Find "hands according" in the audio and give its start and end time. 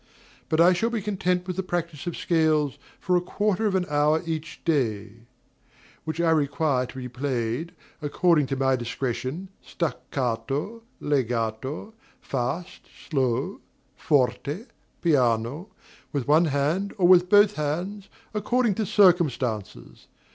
17.53-18.73